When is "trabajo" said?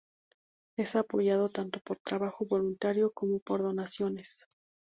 1.99-2.43